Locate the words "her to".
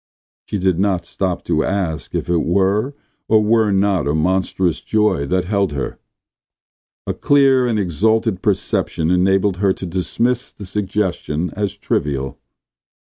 9.57-9.85